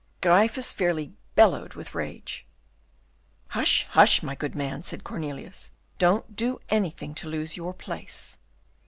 [0.21, 2.47] Gryphus fairly bellowed with rage.
[3.49, 8.39] "Hush, hush, my good man," said Cornelius, "don't do anything to lose your place."